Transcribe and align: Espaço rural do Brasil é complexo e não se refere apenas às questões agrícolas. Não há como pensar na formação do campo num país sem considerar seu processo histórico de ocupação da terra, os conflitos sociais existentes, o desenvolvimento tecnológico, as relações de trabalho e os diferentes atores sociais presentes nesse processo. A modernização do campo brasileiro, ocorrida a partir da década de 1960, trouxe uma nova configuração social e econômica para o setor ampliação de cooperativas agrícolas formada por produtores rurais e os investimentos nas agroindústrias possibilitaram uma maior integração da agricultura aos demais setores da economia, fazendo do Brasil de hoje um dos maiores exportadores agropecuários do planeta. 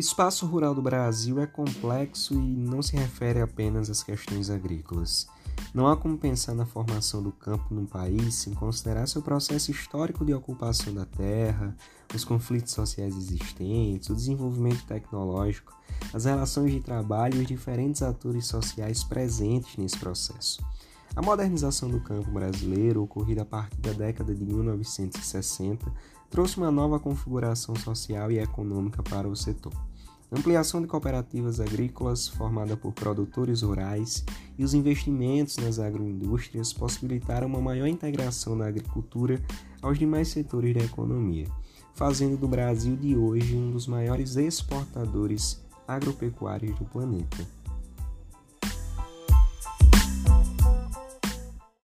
Espaço 0.00 0.46
rural 0.46 0.74
do 0.74 0.80
Brasil 0.80 1.38
é 1.40 1.46
complexo 1.46 2.32
e 2.32 2.38
não 2.38 2.80
se 2.80 2.96
refere 2.96 3.38
apenas 3.42 3.90
às 3.90 4.02
questões 4.02 4.48
agrícolas. 4.48 5.28
Não 5.74 5.86
há 5.86 5.94
como 5.94 6.16
pensar 6.16 6.54
na 6.54 6.64
formação 6.64 7.22
do 7.22 7.30
campo 7.30 7.66
num 7.70 7.84
país 7.84 8.36
sem 8.36 8.54
considerar 8.54 9.06
seu 9.06 9.20
processo 9.20 9.70
histórico 9.70 10.24
de 10.24 10.32
ocupação 10.32 10.94
da 10.94 11.04
terra, 11.04 11.76
os 12.14 12.24
conflitos 12.24 12.72
sociais 12.72 13.14
existentes, 13.14 14.08
o 14.08 14.14
desenvolvimento 14.14 14.86
tecnológico, 14.86 15.76
as 16.14 16.24
relações 16.24 16.72
de 16.72 16.80
trabalho 16.80 17.36
e 17.36 17.42
os 17.42 17.46
diferentes 17.46 18.00
atores 18.00 18.46
sociais 18.46 19.04
presentes 19.04 19.76
nesse 19.76 19.98
processo. 19.98 20.64
A 21.14 21.22
modernização 21.22 21.88
do 21.88 22.00
campo 22.00 22.30
brasileiro, 22.30 23.02
ocorrida 23.02 23.42
a 23.42 23.46
partir 23.46 23.80
da 23.80 23.92
década 23.92 24.34
de 24.34 24.44
1960, 24.44 25.92
trouxe 26.30 26.56
uma 26.56 26.70
nova 26.70 27.00
configuração 27.00 27.74
social 27.76 28.30
e 28.30 28.38
econômica 28.38 29.02
para 29.02 29.28
o 29.28 29.36
setor 29.36 29.72
ampliação 30.32 30.80
de 30.80 30.86
cooperativas 30.86 31.58
agrícolas 31.58 32.28
formada 32.28 32.76
por 32.76 32.92
produtores 32.92 33.62
rurais 33.62 34.24
e 34.56 34.64
os 34.64 34.74
investimentos 34.74 35.56
nas 35.56 35.78
agroindústrias 35.78 36.72
possibilitaram 36.72 37.48
uma 37.48 37.60
maior 37.60 37.86
integração 37.86 38.56
da 38.56 38.66
agricultura 38.66 39.42
aos 39.82 39.98
demais 39.98 40.28
setores 40.28 40.74
da 40.74 40.84
economia, 40.84 41.48
fazendo 41.94 42.36
do 42.36 42.46
Brasil 42.46 42.96
de 42.96 43.16
hoje 43.16 43.56
um 43.56 43.72
dos 43.72 43.86
maiores 43.86 44.36
exportadores 44.36 45.60
agropecuários 45.88 46.78
do 46.78 46.84
planeta. 46.84 47.59